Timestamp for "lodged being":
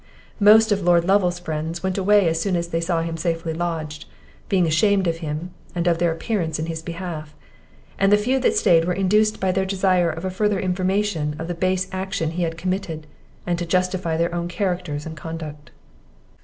3.53-4.65